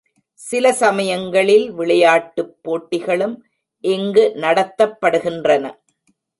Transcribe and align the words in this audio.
சில 0.39 0.73
சமயங்களில் 0.73 1.71
விளையாட்டுப் 1.71 2.55
போட்டிகளும் 2.63 3.35
இங்கு 3.83 4.33
நடத்தப்படுகின்றன. 4.35 5.65